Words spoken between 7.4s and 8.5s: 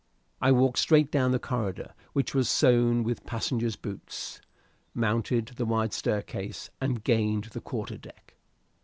the quarter deck.